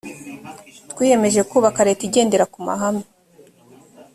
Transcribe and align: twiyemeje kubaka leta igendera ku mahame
twiyemeje 0.91 1.41
kubaka 1.51 1.79
leta 1.87 2.01
igendera 2.07 2.45
ku 2.53 2.59
mahame 2.67 3.03